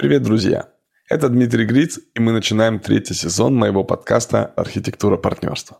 Привет, 0.00 0.22
друзья! 0.22 0.70
Это 1.10 1.28
Дмитрий 1.28 1.66
Гриц, 1.66 1.98
и 2.14 2.20
мы 2.20 2.32
начинаем 2.32 2.80
третий 2.80 3.12
сезон 3.12 3.54
моего 3.54 3.84
подкаста 3.84 4.46
«Архитектура 4.56 5.18
партнерства». 5.18 5.76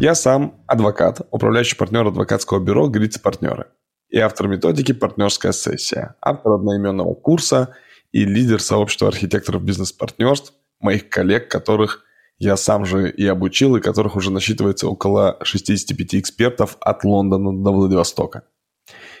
Я 0.00 0.14
сам 0.14 0.64
адвокат, 0.66 1.20
управляющий 1.30 1.76
партнер 1.76 2.06
адвокатского 2.06 2.58
бюро 2.58 2.88
«Гриц 2.88 3.18
партнеры» 3.18 3.66
и 4.08 4.18
автор 4.18 4.48
методики 4.48 4.92
«Партнерская 4.92 5.52
сессия», 5.52 6.14
автор 6.22 6.52
одноименного 6.52 7.12
курса 7.12 7.76
и 8.10 8.24
лидер 8.24 8.62
сообщества 8.62 9.08
архитекторов 9.08 9.62
бизнес-партнерств, 9.62 10.54
моих 10.80 11.10
коллег, 11.10 11.50
которых 11.50 12.04
я 12.38 12.56
сам 12.56 12.86
же 12.86 13.10
и 13.10 13.26
обучил, 13.26 13.76
и 13.76 13.82
которых 13.82 14.16
уже 14.16 14.30
насчитывается 14.30 14.88
около 14.88 15.36
65 15.42 16.14
экспертов 16.14 16.78
от 16.80 17.04
Лондона 17.04 17.52
до 17.62 17.72
Владивостока. 17.72 18.44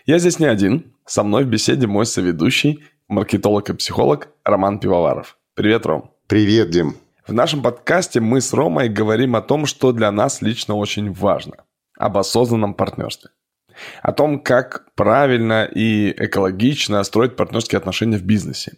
Я 0.06 0.18
здесь 0.18 0.38
не 0.38 0.44
один. 0.44 0.92
Со 1.06 1.22
мной 1.22 1.44
в 1.44 1.48
беседе 1.48 1.86
мой 1.86 2.04
соведущий, 2.04 2.84
маркетолог 3.08 3.70
и 3.70 3.72
психолог 3.72 4.28
Роман 4.44 4.78
Пивоваров. 4.78 5.38
Привет, 5.54 5.86
Ром. 5.86 6.10
Привет, 6.26 6.68
Дим. 6.68 6.98
В 7.26 7.32
нашем 7.32 7.62
подкасте 7.62 8.20
мы 8.20 8.42
с 8.42 8.52
Ромой 8.52 8.90
говорим 8.90 9.34
о 9.34 9.40
том, 9.40 9.64
что 9.64 9.92
для 9.92 10.12
нас 10.12 10.42
лично 10.42 10.74
очень 10.74 11.10
важно. 11.10 11.64
Об 11.96 12.18
осознанном 12.18 12.74
партнерстве. 12.74 13.30
О 14.02 14.12
том, 14.12 14.40
как 14.40 14.94
правильно 14.94 15.64
и 15.64 16.10
экологично 16.10 17.02
строить 17.02 17.34
партнерские 17.34 17.78
отношения 17.78 18.18
в 18.18 18.24
бизнесе. 18.24 18.74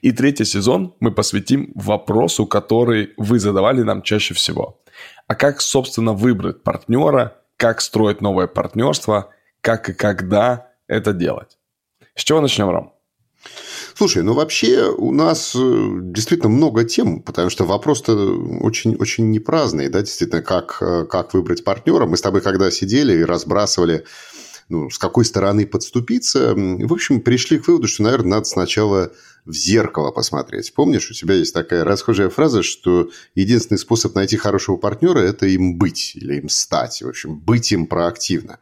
И 0.00 0.12
третий 0.12 0.44
сезон 0.44 0.94
мы 1.00 1.10
посвятим 1.10 1.72
вопросу, 1.74 2.46
который 2.46 3.14
вы 3.16 3.40
задавали 3.40 3.82
нам 3.82 4.02
чаще 4.02 4.32
всего. 4.32 4.80
А 5.26 5.34
как, 5.34 5.60
собственно, 5.60 6.12
выбрать 6.12 6.62
партнера, 6.62 7.36
как 7.56 7.80
строить 7.80 8.20
новое 8.20 8.46
партнерство, 8.46 9.30
как 9.60 9.88
и 9.88 9.92
когда 9.92 10.67
это 10.88 11.12
делать. 11.12 11.58
С 12.14 12.24
чего 12.24 12.40
начнем, 12.40 12.68
Ром? 12.70 12.92
Слушай, 13.94 14.22
ну 14.22 14.32
вообще 14.34 14.90
у 14.90 15.12
нас 15.12 15.54
э, 15.56 15.88
действительно 16.02 16.48
много 16.48 16.84
тем, 16.84 17.22
потому 17.22 17.50
что 17.50 17.64
вопрос-то 17.64 18.12
очень, 18.60 18.96
очень 18.96 19.30
непраздный, 19.30 19.88
да, 19.88 20.00
действительно, 20.00 20.42
как, 20.42 20.78
э, 20.80 21.04
как 21.04 21.34
выбрать 21.34 21.64
партнера. 21.64 22.06
Мы 22.06 22.16
с 22.16 22.20
тобой 22.20 22.40
когда 22.40 22.70
сидели 22.70 23.18
и 23.18 23.24
разбрасывали 23.24 24.04
ну, 24.68 24.90
с 24.90 24.98
какой 24.98 25.24
стороны 25.24 25.66
подступиться. 25.66 26.54
В 26.54 26.92
общем, 26.92 27.20
пришли 27.20 27.58
к 27.58 27.68
выводу, 27.68 27.88
что, 27.88 28.02
наверное, 28.02 28.30
надо 28.30 28.44
сначала 28.44 29.12
в 29.48 29.54
зеркало 29.54 30.10
посмотреть. 30.10 30.74
Помнишь, 30.74 31.10
у 31.10 31.14
тебя 31.14 31.34
есть 31.34 31.54
такая 31.54 31.82
расхожая 31.82 32.28
фраза, 32.28 32.62
что 32.62 33.08
единственный 33.34 33.78
способ 33.78 34.14
найти 34.14 34.36
хорошего 34.36 34.76
партнера– 34.76 35.18
это 35.20 35.46
им 35.46 35.78
быть 35.78 36.12
или 36.16 36.36
им 36.36 36.50
стать. 36.50 37.00
В 37.00 37.08
общем, 37.08 37.38
быть 37.38 37.72
им 37.72 37.86
проактивно. 37.86 38.58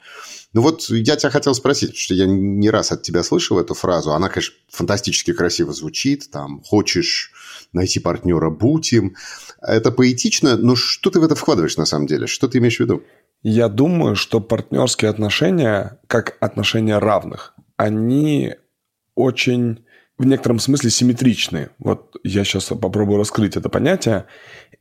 Ну 0.52 0.62
вот 0.62 0.88
я 0.88 1.16
тебя 1.16 1.30
хотел 1.30 1.54
спросить, 1.54 1.96
что 1.96 2.14
я 2.14 2.26
не 2.26 2.70
раз 2.70 2.92
от 2.92 3.02
тебя 3.02 3.24
слышал 3.24 3.58
эту 3.58 3.74
фразу. 3.74 4.12
Она, 4.12 4.28
конечно, 4.28 4.54
фантастически 4.68 5.32
красиво 5.32 5.72
звучит. 5.72 6.30
Там, 6.30 6.62
хочешь 6.62 7.32
найти 7.72 7.98
партнера– 7.98 8.50
будь 8.50 8.92
им. 8.92 9.16
Это 9.60 9.90
поэтично, 9.90 10.56
но 10.56 10.76
что 10.76 11.10
ты 11.10 11.18
в 11.18 11.24
это 11.24 11.34
вкладываешь 11.34 11.76
на 11.76 11.84
самом 11.84 12.06
деле? 12.06 12.28
Что 12.28 12.46
ты 12.46 12.58
имеешь 12.58 12.76
в 12.76 12.80
виду? 12.80 13.02
Я 13.42 13.68
думаю, 13.68 14.14
что 14.14 14.40
партнерские 14.40 15.10
отношения, 15.10 15.98
как 16.06 16.36
отношения 16.40 16.98
равных, 16.98 17.54
они 17.76 18.54
очень 19.16 19.84
в 20.18 20.26
некотором 20.26 20.58
смысле 20.58 20.90
симметричны. 20.90 21.70
Вот 21.78 22.16
я 22.24 22.44
сейчас 22.44 22.64
попробую 22.64 23.18
раскрыть 23.18 23.56
это 23.56 23.68
понятие. 23.68 24.26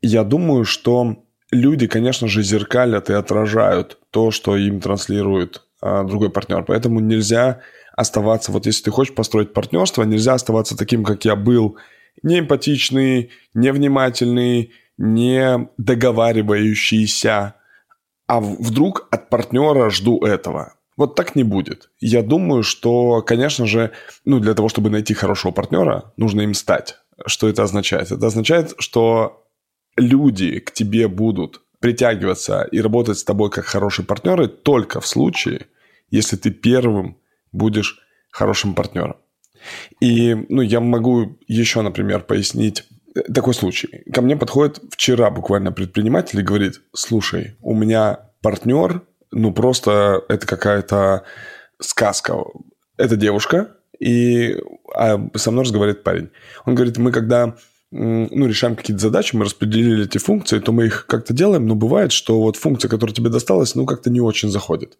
Я 0.01 0.23
думаю, 0.23 0.63
что 0.63 1.23
люди, 1.51 1.87
конечно 1.87 2.27
же, 2.27 2.41
зеркалят 2.41 3.09
и 3.09 3.13
отражают 3.13 3.97
то, 4.11 4.31
что 4.31 4.55
им 4.55 4.79
транслирует 4.79 5.63
а, 5.81 6.03
другой 6.03 6.29
партнер. 6.29 6.63
Поэтому 6.63 6.99
нельзя 6.99 7.61
оставаться, 7.95 8.51
вот 8.51 8.65
если 8.65 8.83
ты 8.83 8.91
хочешь 8.91 9.15
построить 9.15 9.53
партнерство, 9.53 10.03
нельзя 10.03 10.33
оставаться 10.33 10.77
таким, 10.77 11.03
как 11.03 11.25
я 11.25 11.35
был, 11.35 11.77
неэмпатичный, 12.23 13.31
невнимательный, 13.53 14.71
не 14.97 15.69
договаривающийся, 15.77 17.55
а 18.27 18.39
вдруг 18.39 19.07
от 19.11 19.29
партнера 19.29 19.89
жду 19.89 20.23
этого. 20.25 20.74
Вот 20.97 21.15
так 21.15 21.35
не 21.35 21.43
будет. 21.43 21.89
Я 21.99 22.23
думаю, 22.23 22.63
что, 22.63 23.21
конечно 23.21 23.65
же, 23.65 23.91
ну, 24.23 24.39
для 24.39 24.53
того, 24.53 24.69
чтобы 24.69 24.89
найти 24.89 25.13
хорошего 25.13 25.51
партнера, 25.51 26.13
нужно 26.17 26.41
им 26.41 26.53
стать. 26.53 26.97
Что 27.25 27.49
это 27.49 27.63
означает? 27.63 28.11
Это 28.11 28.27
означает, 28.27 28.73
что 28.79 29.45
люди 29.97 30.59
к 30.59 30.71
тебе 30.71 31.07
будут 31.07 31.61
притягиваться 31.79 32.63
и 32.63 32.79
работать 32.79 33.17
с 33.17 33.23
тобой 33.23 33.49
как 33.49 33.65
хорошие 33.65 34.05
партнеры 34.05 34.47
только 34.47 35.01
в 35.01 35.07
случае, 35.07 35.67
если 36.09 36.37
ты 36.37 36.49
первым 36.49 37.17
будешь 37.51 37.99
хорошим 38.31 38.73
партнером. 38.73 39.17
И 39.99 40.35
ну, 40.49 40.61
я 40.61 40.79
могу 40.79 41.37
еще, 41.47 41.81
например, 41.81 42.21
пояснить 42.21 42.85
такой 43.33 43.53
случай. 43.53 44.03
Ко 44.11 44.21
мне 44.21 44.35
подходит 44.35 44.81
вчера 44.91 45.29
буквально 45.29 45.71
предприниматель 45.71 46.39
и 46.39 46.43
говорит, 46.43 46.81
слушай, 46.93 47.55
у 47.61 47.73
меня 47.73 48.31
партнер, 48.41 49.01
ну 49.35 49.53
просто 49.53 50.23
это 50.29 50.47
какая-то 50.47 51.23
сказка. 51.79 52.37
Это 52.97 53.17
девушка, 53.17 53.75
и 53.99 54.57
а 54.95 55.19
со 55.35 55.51
мной 55.51 55.65
разговаривает 55.65 56.03
парень. 56.03 56.29
Он 56.65 56.73
говорит, 56.73 56.97
мы 56.97 57.11
когда 57.11 57.55
ну, 57.91 58.47
решаем 58.47 58.75
какие-то 58.75 59.01
задачи, 59.01 59.35
мы 59.35 59.45
распределили 59.45 60.05
эти 60.05 60.17
функции, 60.17 60.59
то 60.59 60.71
мы 60.71 60.85
их 60.85 61.05
как-то 61.07 61.33
делаем, 61.33 61.67
но 61.67 61.75
бывает, 61.75 62.11
что 62.11 62.41
вот 62.41 62.55
функция, 62.55 62.89
которая 62.89 63.13
тебе 63.13 63.29
досталась, 63.29 63.75
ну, 63.75 63.85
как-то 63.85 64.09
не 64.09 64.21
очень 64.21 64.49
заходит. 64.49 64.97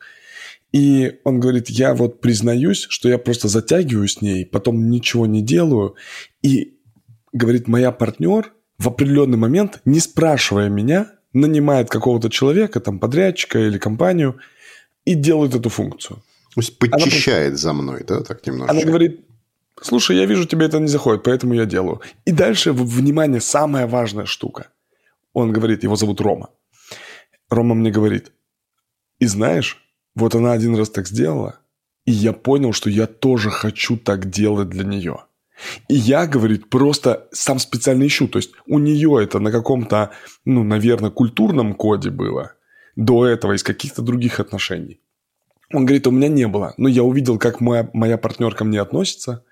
И 0.71 1.19
он 1.23 1.39
говорит, 1.39 1.69
я 1.69 1.93
вот 1.93 2.19
признаюсь, 2.19 2.87
что 2.89 3.07
я 3.07 3.17
просто 3.17 3.47
затягиваю 3.47 4.07
с 4.07 4.21
ней, 4.21 4.45
потом 4.45 4.89
ничего 4.89 5.25
не 5.25 5.41
делаю, 5.41 5.95
и 6.41 6.77
говорит, 7.31 7.67
моя 7.67 7.91
партнер 7.91 8.51
в 8.77 8.87
определенный 8.87 9.37
момент, 9.37 9.81
не 9.85 9.99
спрашивая 9.99 10.69
меня, 10.69 11.07
нанимает 11.35 11.89
какого-то 11.89 12.29
человека, 12.29 12.79
там, 12.79 12.99
подрядчика 12.99 13.59
или 13.59 13.77
компанию, 13.77 14.39
и 15.05 15.15
делает 15.15 15.53
эту 15.53 15.69
функцию. 15.69 16.17
То 16.55 16.61
есть 16.61 16.79
подчищает 16.79 17.49
она, 17.49 17.57
за 17.57 17.73
мной, 17.73 18.03
да, 18.07 18.21
так 18.21 18.47
немножко? 18.47 18.71
Она 18.71 18.81
говорит, 18.81 19.25
слушай, 19.81 20.17
я 20.17 20.25
вижу, 20.25 20.45
тебе 20.45 20.65
это 20.65 20.79
не 20.79 20.87
заходит, 20.87 21.23
поэтому 21.23 21.53
я 21.53 21.65
делаю. 21.65 22.01
И 22.25 22.31
дальше, 22.31 22.71
внимание, 22.71 23.41
самая 23.41 23.87
важная 23.87 24.25
штука. 24.25 24.67
Он 25.33 25.51
говорит, 25.51 25.83
его 25.83 25.95
зовут 25.95 26.21
Рома. 26.21 26.49
Рома 27.49 27.75
мне 27.75 27.91
говорит, 27.91 28.31
и 29.19 29.27
знаешь, 29.27 29.85
вот 30.15 30.35
она 30.35 30.53
один 30.53 30.75
раз 30.75 30.89
так 30.89 31.07
сделала, 31.07 31.59
и 32.05 32.11
я 32.11 32.31
понял, 32.33 32.73
что 32.73 32.89
я 32.89 33.07
тоже 33.07 33.49
хочу 33.51 33.97
так 33.97 34.29
делать 34.29 34.69
для 34.69 34.85
нее. 34.85 35.17
И 35.87 35.95
я, 35.95 36.27
говорит, 36.27 36.69
просто 36.69 37.27
сам 37.31 37.59
специально 37.59 38.05
ищу. 38.05 38.27
То 38.27 38.39
есть 38.39 38.51
у 38.67 38.79
нее 38.79 39.19
это 39.21 39.39
на 39.39 39.51
каком-то, 39.51 40.11
ну, 40.43 40.63
наверное, 40.63 41.11
культурном 41.11 41.73
коде 41.73 42.09
было 42.09 42.53
до 42.95 43.25
этого 43.25 43.53
из 43.53 43.63
каких-то 43.63 44.01
других 44.01 44.39
отношений. 44.39 44.99
Он 45.73 45.85
говорит, 45.85 46.07
у 46.07 46.11
меня 46.11 46.27
не 46.27 46.47
было. 46.47 46.73
Но 46.77 46.87
я 46.87 47.03
увидел, 47.03 47.37
как 47.37 47.59
моя, 47.61 47.89
моя 47.93 48.17
партнер 48.17 48.53
ко 48.53 48.63
мне 48.63 48.81
относится. 48.81 49.43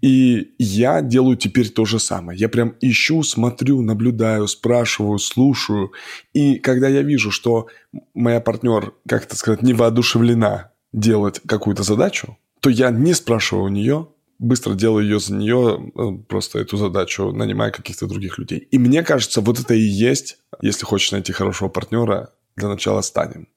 И 0.00 0.54
я 0.58 1.02
делаю 1.02 1.36
теперь 1.36 1.68
то 1.68 1.84
же 1.84 1.98
самое. 1.98 2.38
Я 2.38 2.48
прям 2.48 2.76
ищу, 2.80 3.22
смотрю, 3.22 3.82
наблюдаю, 3.82 4.46
спрашиваю, 4.46 5.18
слушаю. 5.18 5.92
И 6.32 6.56
когда 6.56 6.88
я 6.88 7.02
вижу, 7.02 7.30
что 7.30 7.66
моя 8.14 8.40
партнер, 8.40 8.92
как 9.08 9.24
это 9.24 9.36
сказать, 9.36 9.62
не 9.62 9.72
воодушевлена 9.72 10.70
делать 10.92 11.40
какую-то 11.46 11.82
задачу, 11.82 12.38
то 12.60 12.70
я 12.70 12.90
не 12.90 13.14
спрашиваю 13.14 13.64
у 13.64 13.68
нее, 13.68 14.08
быстро 14.38 14.74
делаю 14.74 15.04
ее 15.04 15.20
за 15.20 15.34
нее, 15.34 15.92
э, 15.94 16.24
просто 16.28 16.58
эту 16.58 16.76
задачу, 16.76 17.32
нанимая 17.32 17.70
каких-то 17.70 18.06
других 18.06 18.38
людей. 18.38 18.58
И 18.70 18.78
мне 18.78 19.02
кажется, 19.02 19.40
вот 19.40 19.60
это 19.60 19.74
и 19.74 19.80
есть, 19.80 20.38
если 20.60 20.84
хочешь 20.84 21.12
найти 21.12 21.32
хорошего 21.32 21.68
партнера, 21.68 22.30
для 22.56 22.68
начала 22.68 23.00
станем. 23.02 23.48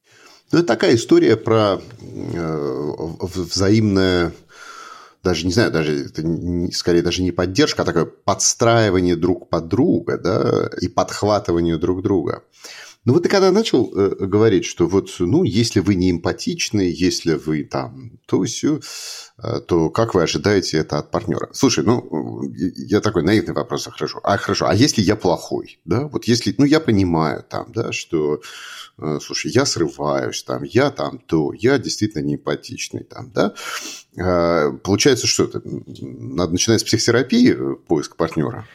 Ну, 0.51 0.59
это 0.59 0.67
такая 0.67 0.95
история 0.95 1.35
про 1.35 1.79
э, 1.99 2.93
взаимное 3.33 4.33
даже 5.23 5.45
не 5.45 5.51
знаю, 5.51 5.71
даже 5.71 6.05
это 6.05 6.23
скорее 6.71 7.01
даже 7.01 7.21
не 7.21 7.31
поддержка, 7.31 7.81
а 7.81 7.85
такое 7.85 8.05
подстраивание 8.05 9.17
друг 9.17 9.49
под 9.49 9.67
друга, 9.67 10.17
да, 10.17 10.69
и 10.79 10.87
подхватывание 10.87 11.77
друг 11.77 12.01
друга. 12.01 12.43
Ну 13.07 13.13
вот 13.13 13.23
ты 13.23 13.29
когда 13.29 13.53
начал 13.53 13.89
э, 13.95 14.25
говорить, 14.25 14.65
что 14.65 14.85
вот, 14.85 15.09
ну, 15.19 15.45
если 15.45 15.79
вы 15.79 15.95
не 15.95 16.11
эмпатичны, 16.11 16.81
если 16.93 17.35
вы 17.35 17.63
там 17.63 18.19
то 18.25 18.43
все, 18.43 18.81
э, 19.41 19.61
то 19.61 19.89
как 19.89 20.13
вы 20.13 20.23
ожидаете 20.23 20.79
это 20.79 20.97
от 20.97 21.09
партнера? 21.09 21.47
Слушай, 21.53 21.85
ну, 21.85 22.41
я 22.53 22.99
такой 22.99 23.23
наивный 23.23 23.53
вопрос 23.53 23.85
хорошо. 23.85 24.19
А 24.23 24.35
хорошо, 24.35 24.67
а 24.67 24.75
если 24.75 25.01
я 25.01 25.15
плохой, 25.15 25.79
да? 25.85 26.09
Вот 26.09 26.25
если, 26.25 26.53
ну, 26.57 26.65
я 26.65 26.81
понимаю 26.81 27.45
там, 27.49 27.71
да, 27.71 27.93
что, 27.93 28.41
э, 28.97 29.19
слушай, 29.21 29.51
я 29.53 29.65
срываюсь 29.65 30.43
там, 30.43 30.63
я 30.63 30.91
там 30.91 31.19
то, 31.19 31.53
я 31.53 31.77
действительно 31.77 32.23
не 32.23 32.35
эмпатичный 32.35 33.05
там, 33.05 33.31
да? 33.31 33.53
Э, 34.17 34.73
получается, 34.83 35.27
что 35.27 35.45
это? 35.45 35.61
Надо 35.63 36.51
начинать 36.51 36.81
с 36.81 36.83
психотерапии 36.83 37.53
э, 37.53 37.75
поиск 37.87 38.17
партнера? 38.17 38.67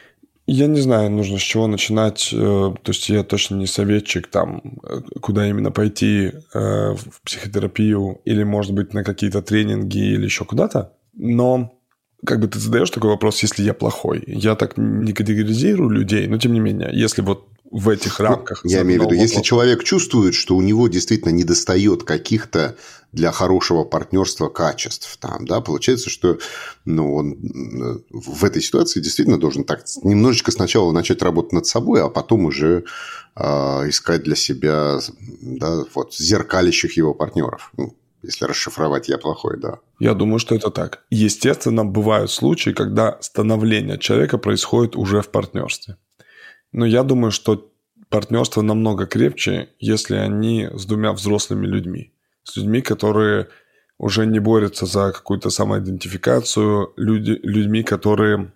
Я 0.45 0.67
не 0.67 0.81
знаю, 0.81 1.09
нужно 1.09 1.37
с 1.37 1.41
чего 1.41 1.67
начинать. 1.67 2.29
Э, 2.33 2.73
то 2.81 2.91
есть 2.91 3.07
я 3.09 3.23
точно 3.23 3.55
не 3.55 3.67
советчик 3.67 4.27
там, 4.27 4.61
э, 4.83 5.01
куда 5.21 5.47
именно 5.47 5.71
пойти 5.71 6.31
э, 6.53 6.93
в 6.93 7.21
психотерапию 7.23 8.19
или, 8.25 8.43
может 8.43 8.73
быть, 8.73 8.93
на 8.93 9.03
какие-то 9.05 9.41
тренинги 9.41 9.99
или 9.99 10.25
еще 10.25 10.43
куда-то. 10.43 10.93
Но 11.13 11.79
как 12.25 12.41
бы 12.41 12.47
ты 12.47 12.59
задаешь 12.59 12.89
такой 12.89 13.11
вопрос, 13.11 13.41
если 13.41 13.63
я 13.63 13.73
плохой. 13.73 14.23
Я 14.27 14.55
так 14.55 14.77
не 14.77 15.13
категоризирую 15.13 15.89
людей, 15.89 16.27
но 16.27 16.37
тем 16.37 16.53
не 16.53 16.59
менее, 16.59 16.89
если 16.91 17.21
вот 17.21 17.47
в 17.73 17.89
этих 17.89 18.19
ну, 18.19 18.25
рамках. 18.25 18.61
Я 18.63 18.83
имею 18.83 19.01
в 19.01 19.05
виду, 19.05 19.15
если 19.15 19.41
человек 19.41 19.83
чувствует, 19.83 20.35
что 20.35 20.55
у 20.55 20.61
него 20.61 20.87
действительно 20.87 21.31
недостает 21.31 22.03
каких-то 22.03 22.77
для 23.11 23.31
хорошего 23.31 23.83
партнерства 23.83 24.47
качеств, 24.47 25.17
там, 25.19 25.45
да, 25.47 25.59
получается, 25.59 26.11
что 26.11 26.37
ну, 26.85 27.15
он 27.15 27.35
в 28.11 28.45
этой 28.45 28.61
ситуации 28.61 28.99
действительно 28.99 29.39
должен 29.39 29.63
так 29.63 29.85
немножечко 30.03 30.51
сначала 30.51 30.91
начать 30.91 31.23
работать 31.23 31.53
над 31.53 31.65
собой, 31.65 32.03
а 32.03 32.09
потом 32.09 32.45
уже 32.45 32.85
э, 33.35 33.43
искать 33.89 34.23
для 34.23 34.35
себя 34.35 34.99
да, 35.41 35.83
вот, 35.95 36.13
зеркалищих 36.13 36.95
его 36.95 37.15
партнеров. 37.15 37.71
Ну, 37.75 37.95
если 38.21 38.45
расшифровать 38.45 39.09
«я 39.09 39.17
плохой», 39.17 39.59
да. 39.59 39.79
Я 39.99 40.13
думаю, 40.13 40.37
что 40.37 40.53
это 40.53 40.69
так. 40.69 41.03
Естественно, 41.09 41.83
бывают 41.83 42.29
случаи, 42.29 42.69
когда 42.69 43.17
становление 43.19 43.97
человека 43.97 44.37
происходит 44.37 44.95
уже 44.95 45.21
в 45.21 45.29
партнерстве. 45.29 45.97
Но 46.73 46.85
я 46.85 47.03
думаю, 47.03 47.31
что 47.31 47.71
партнерство 48.09 48.61
намного 48.61 49.05
крепче, 49.05 49.69
если 49.79 50.15
они 50.15 50.69
с 50.73 50.85
двумя 50.85 51.13
взрослыми 51.13 51.65
людьми. 51.65 52.13
С 52.43 52.57
людьми, 52.57 52.81
которые 52.81 53.47
уже 53.97 54.25
не 54.25 54.39
борются 54.39 54.85
за 54.85 55.11
какую-то 55.11 55.49
самоидентификацию, 55.49 56.93
люди, 56.97 57.39
людьми, 57.43 57.83
которые 57.83 58.51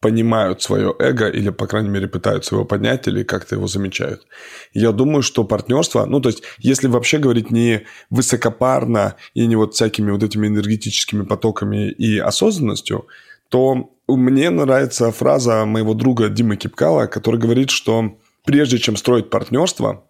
понимают 0.00 0.62
свое 0.62 0.94
эго 0.98 1.28
или, 1.28 1.50
по 1.50 1.66
крайней 1.66 1.90
мере, 1.90 2.08
пытаются 2.08 2.54
его 2.54 2.64
поднять 2.64 3.06
или 3.06 3.22
как-то 3.22 3.54
его 3.54 3.66
замечают. 3.66 4.26
Я 4.72 4.92
думаю, 4.92 5.22
что 5.22 5.44
партнерство, 5.44 6.06
ну, 6.06 6.20
то 6.20 6.30
есть, 6.30 6.42
если 6.58 6.88
вообще 6.88 7.18
говорить 7.18 7.50
не 7.50 7.84
высокопарно 8.08 9.16
и 9.34 9.46
не 9.46 9.56
вот 9.56 9.74
всякими 9.74 10.10
вот 10.10 10.22
этими 10.22 10.46
энергетическими 10.46 11.22
потоками 11.22 11.90
и 11.90 12.18
осознанностью, 12.18 13.06
то 13.50 13.90
мне 14.16 14.50
нравится 14.50 15.10
фраза 15.10 15.64
моего 15.64 15.94
друга 15.94 16.28
Димы 16.28 16.56
Кипкала, 16.56 17.06
который 17.06 17.40
говорит, 17.40 17.70
что 17.70 18.18
прежде 18.44 18.78
чем 18.78 18.96
строить 18.96 19.30
партнерство, 19.30 20.04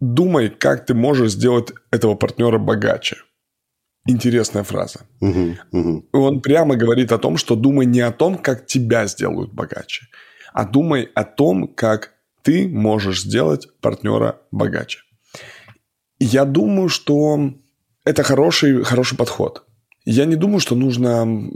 думай, 0.00 0.48
как 0.48 0.86
ты 0.86 0.94
можешь 0.94 1.32
сделать 1.32 1.72
этого 1.90 2.14
партнера 2.14 2.58
богаче. 2.58 3.16
Интересная 4.06 4.64
фраза. 4.64 5.00
Угу, 5.20 5.56
угу. 5.72 6.06
Он 6.12 6.40
прямо 6.42 6.76
говорит 6.76 7.10
о 7.12 7.18
том, 7.18 7.38
что 7.38 7.56
думай 7.56 7.86
не 7.86 8.00
о 8.00 8.12
том, 8.12 8.36
как 8.36 8.66
тебя 8.66 9.06
сделают 9.06 9.52
богаче, 9.52 10.06
а 10.52 10.64
думай 10.64 11.08
о 11.14 11.24
том, 11.24 11.68
как 11.68 12.12
ты 12.42 12.68
можешь 12.68 13.22
сделать 13.22 13.68
партнера 13.80 14.40
богаче. 14.50 15.00
Я 16.18 16.44
думаю, 16.44 16.88
что 16.90 17.54
это 18.04 18.22
хороший, 18.22 18.84
хороший 18.84 19.16
подход. 19.16 19.63
Я 20.04 20.26
не 20.26 20.36
думаю, 20.36 20.60
что 20.60 20.74
нужно 20.74 21.50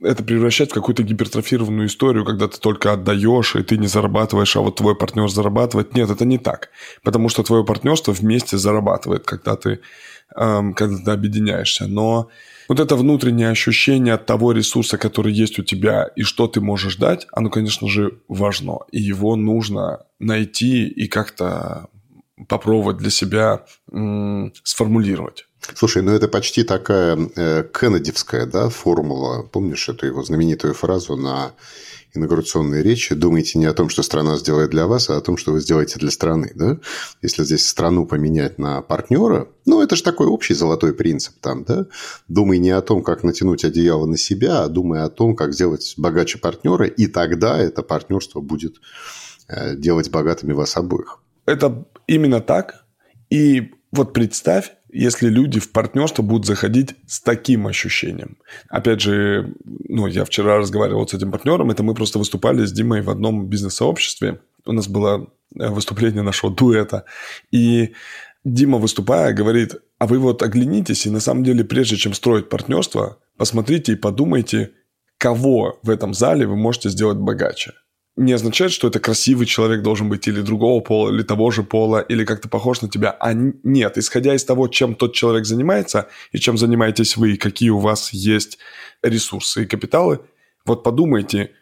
это 0.00 0.24
превращать 0.24 0.70
в 0.70 0.74
какую-то 0.74 1.02
гипертрофированную 1.02 1.88
историю, 1.88 2.24
когда 2.24 2.48
ты 2.48 2.58
только 2.58 2.92
отдаешь, 2.92 3.54
и 3.54 3.62
ты 3.62 3.76
не 3.76 3.86
зарабатываешь, 3.86 4.56
а 4.56 4.60
вот 4.60 4.76
твой 4.76 4.96
партнер 4.96 5.28
зарабатывает. 5.28 5.94
Нет, 5.94 6.10
это 6.10 6.24
не 6.24 6.38
так. 6.38 6.70
Потому 7.02 7.28
что 7.28 7.42
твое 7.42 7.64
партнерство 7.64 8.12
вместе 8.12 8.56
зарабатывает, 8.56 9.24
когда 9.24 9.56
ты 9.56 9.80
когда 10.34 10.96
ты 11.04 11.10
объединяешься. 11.10 11.86
Но 11.86 12.30
вот 12.68 12.80
это 12.80 12.96
внутреннее 12.96 13.50
ощущение 13.50 14.14
от 14.14 14.24
того 14.24 14.52
ресурса, 14.52 14.96
который 14.96 15.32
есть 15.32 15.58
у 15.58 15.62
тебя 15.62 16.08
и 16.16 16.22
что 16.22 16.46
ты 16.46 16.62
можешь 16.62 16.96
дать, 16.96 17.26
оно, 17.32 17.50
конечно 17.50 17.86
же, 17.86 18.18
важно. 18.28 18.78
И 18.92 18.98
его 18.98 19.36
нужно 19.36 20.06
найти 20.18 20.86
и 20.86 21.06
как-то 21.06 21.88
попробовать 22.48 22.96
для 22.96 23.10
себя 23.10 23.64
м- 23.92 24.52
сформулировать. 24.62 25.46
Слушай, 25.74 26.02
ну 26.02 26.12
это 26.12 26.28
почти 26.28 26.64
такая 26.64 27.18
э, 27.36 27.64
кеннедивская 27.72 28.46
да, 28.46 28.68
формула. 28.68 29.42
Помнишь 29.42 29.88
эту 29.88 30.06
его 30.06 30.22
знаменитую 30.22 30.74
фразу 30.74 31.16
на 31.16 31.52
инаугурационной 32.14 32.82
речи 32.82 33.14
думайте 33.14 33.58
не 33.58 33.66
о 33.66 33.72
том, 33.72 33.88
что 33.88 34.02
страна 34.02 34.36
сделает 34.36 34.70
для 34.70 34.86
вас, 34.86 35.08
а 35.08 35.16
о 35.16 35.20
том, 35.20 35.36
что 35.36 35.52
вы 35.52 35.60
сделаете 35.60 35.98
для 35.98 36.10
страны. 36.10 36.52
Да? 36.54 36.78
Если 37.22 37.44
здесь 37.44 37.66
страну 37.66 38.06
поменять 38.06 38.58
на 38.58 38.82
партнера, 38.82 39.48
ну, 39.64 39.82
это 39.82 39.96
же 39.96 40.02
такой 40.02 40.26
общий 40.26 40.54
золотой 40.54 40.92
принцип 40.94 41.34
там, 41.40 41.64
да? 41.64 41.86
Думай 42.28 42.58
не 42.58 42.70
о 42.70 42.82
том, 42.82 43.02
как 43.02 43.22
натянуть 43.22 43.64
одеяло 43.64 44.06
на 44.06 44.18
себя, 44.18 44.62
а 44.62 44.68
думай 44.68 45.02
о 45.02 45.08
том, 45.08 45.34
как 45.34 45.54
сделать 45.54 45.94
богаче 45.96 46.38
партнера, 46.38 46.86
и 46.86 47.06
тогда 47.06 47.58
это 47.58 47.82
партнерство 47.82 48.40
будет 48.40 48.76
э, 49.48 49.76
делать 49.76 50.10
богатыми 50.10 50.52
вас 50.52 50.76
обоих. 50.76 51.20
Это 51.46 51.86
именно 52.06 52.40
так. 52.40 52.84
И 53.30 53.72
вот 53.90 54.12
представь, 54.12 54.72
если 54.92 55.28
люди 55.28 55.58
в 55.58 55.72
партнерство 55.72 56.22
будут 56.22 56.46
заходить 56.46 56.94
с 57.06 57.20
таким 57.20 57.66
ощущением. 57.66 58.36
Опять 58.68 59.00
же, 59.00 59.54
ну, 59.64 60.06
я 60.06 60.24
вчера 60.24 60.58
разговаривал 60.58 61.08
с 61.08 61.14
этим 61.14 61.32
партнером, 61.32 61.70
это 61.70 61.82
мы 61.82 61.94
просто 61.94 62.18
выступали 62.18 62.64
с 62.64 62.72
Димой 62.72 63.00
в 63.00 63.10
одном 63.10 63.46
бизнес-сообществе. 63.46 64.40
У 64.66 64.72
нас 64.72 64.88
было 64.88 65.28
э, 65.58 65.68
выступление 65.68 66.22
нашего 66.22 66.52
дуэта. 66.52 67.04
И 67.50 67.94
Дима, 68.44 68.78
выступая, 68.78 69.32
говорит, 69.32 69.76
а 69.98 70.06
вы 70.06 70.18
вот 70.18 70.42
оглянитесь, 70.42 71.06
и 71.06 71.10
на 71.10 71.20
самом 71.20 71.42
деле, 71.42 71.64
прежде 71.64 71.96
чем 71.96 72.12
строить 72.12 72.48
партнерство, 72.48 73.18
посмотрите 73.36 73.92
и 73.92 73.96
подумайте, 73.96 74.72
кого 75.16 75.78
в 75.82 75.90
этом 75.90 76.12
зале 76.12 76.46
вы 76.46 76.56
можете 76.56 76.90
сделать 76.90 77.18
богаче 77.18 77.72
не 78.16 78.32
означает, 78.32 78.72
что 78.72 78.88
это 78.88 79.00
красивый 79.00 79.46
человек 79.46 79.82
должен 79.82 80.08
быть 80.08 80.28
или 80.28 80.42
другого 80.42 80.80
пола, 80.80 81.10
или 81.10 81.22
того 81.22 81.50
же 81.50 81.62
пола, 81.62 82.00
или 82.00 82.24
как-то 82.24 82.48
похож 82.48 82.82
на 82.82 82.88
тебя. 82.88 83.16
А 83.18 83.32
нет, 83.32 83.96
исходя 83.96 84.34
из 84.34 84.44
того, 84.44 84.68
чем 84.68 84.94
тот 84.94 85.14
человек 85.14 85.46
занимается, 85.46 86.08
и 86.30 86.38
чем 86.38 86.58
занимаетесь 86.58 87.16
вы, 87.16 87.32
и 87.32 87.36
какие 87.38 87.70
у 87.70 87.78
вас 87.78 88.12
есть 88.12 88.58
ресурсы 89.02 89.62
и 89.62 89.66
капиталы, 89.66 90.20
вот 90.66 90.82
подумайте, 90.82 91.52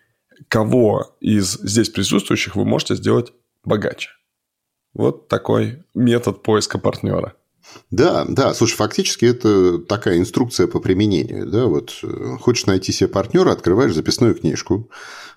кого 0.49 1.17
из 1.21 1.53
здесь 1.53 1.89
присутствующих 1.91 2.57
вы 2.57 2.65
можете 2.65 2.97
сделать 2.97 3.33
богаче. 3.65 4.11
Вот 4.93 5.29
такой 5.29 5.85
метод 5.95 6.43
поиска 6.43 6.79
партнера. 6.79 7.37
Да, 7.91 8.25
да, 8.29 8.55
слушай, 8.55 8.77
фактически 8.77 9.25
это 9.25 9.79
такая 9.79 10.19
инструкция 10.19 10.67
по 10.67 10.81
применению. 10.81 11.47
Да? 11.47 11.67
Вот 11.67 11.99
э, 12.03 12.37
хочешь 12.41 12.67
найти 12.67 12.93
себе 12.93 13.09
партнера, 13.09 13.53
открываешь 13.53 13.95
записную 13.95 14.35
книжку 14.35 14.91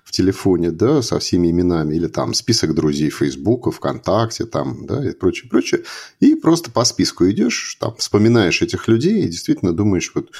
в 0.04 0.10
телефоне, 0.12 0.70
да, 0.70 1.00
со 1.02 1.18
всеми 1.18 1.50
именами, 1.50 1.96
или 1.96 2.06
там 2.08 2.34
список 2.34 2.74
друзей 2.74 3.08
Фейсбука, 3.08 3.70
ВКонтакте, 3.70 4.44
там, 4.44 4.86
да, 4.86 5.08
и 5.08 5.14
прочее, 5.14 5.48
прочее, 5.48 5.82
и 6.20 6.34
просто 6.34 6.70
по 6.70 6.84
списку 6.84 7.28
идешь, 7.30 7.76
там, 7.80 7.96
вспоминаешь 7.96 8.60
этих 8.60 8.86
людей 8.86 9.22
и 9.22 9.28
действительно 9.28 9.72
думаешь, 9.72 10.12
вот 10.14 10.30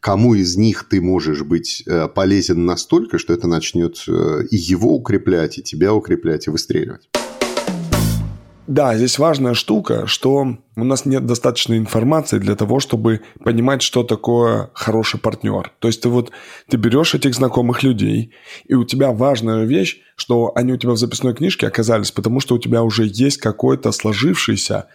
кому 0.00 0.34
из 0.34 0.56
них 0.56 0.88
ты 0.88 1.00
можешь 1.00 1.42
быть 1.42 1.84
э, 1.86 2.08
полезен 2.08 2.66
настолько, 2.66 3.18
что 3.18 3.32
это 3.32 3.46
начнет 3.46 4.02
э, 4.08 4.44
и 4.50 4.56
его 4.56 4.96
укреплять, 4.96 5.58
и 5.58 5.62
тебя 5.62 5.94
укреплять, 5.94 6.48
и 6.48 6.50
выстреливать. 6.50 7.08
Да, 8.68 8.96
здесь 8.96 9.18
важная 9.18 9.54
штука, 9.54 10.06
что 10.06 10.56
у 10.76 10.84
нас 10.84 11.04
нет 11.04 11.26
достаточной 11.26 11.78
информации 11.78 12.38
для 12.38 12.54
того, 12.54 12.78
чтобы 12.78 13.22
понимать, 13.42 13.82
что 13.82 14.04
такое 14.04 14.70
хороший 14.72 15.18
партнер. 15.18 15.72
То 15.80 15.88
есть 15.88 16.02
ты 16.02 16.08
вот 16.08 16.30
ты 16.68 16.76
берешь 16.76 17.14
этих 17.14 17.34
знакомых 17.34 17.82
людей, 17.82 18.32
и 18.66 18.74
у 18.74 18.84
тебя 18.84 19.10
важная 19.10 19.64
вещь, 19.64 20.00
что 20.14 20.52
они 20.54 20.72
у 20.72 20.76
тебя 20.76 20.92
в 20.92 20.96
записной 20.96 21.34
книжке 21.34 21.66
оказались, 21.66 22.12
потому 22.12 22.38
что 22.38 22.54
у 22.54 22.58
тебя 22.58 22.84
уже 22.84 23.04
есть 23.04 23.38
какой-то 23.38 23.90
сложившийся 23.90 24.86